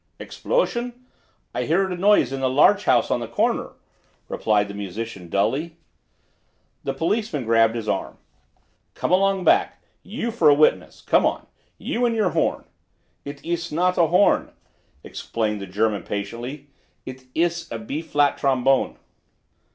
[0.17, 1.05] "Explosion?
[1.53, 3.73] I hear a noise in the larch house on the corner,"
[4.29, 5.77] replied the musician dully.
[6.83, 8.17] The policeman grabbed his arm.
[8.95, 9.83] "Come along back.
[10.01, 11.01] You fer a witness!
[11.01, 11.45] Come on;
[11.77, 12.63] you an' yer horn."
[13.25, 14.53] "It iss not a horn,"
[15.03, 16.71] explained the German patiently,
[17.05, 18.97] "it iss a B flat trombone."